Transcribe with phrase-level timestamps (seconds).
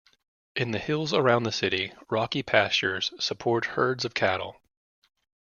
[0.55, 4.59] In the hills around the city, rocky pastures support herds of cattle.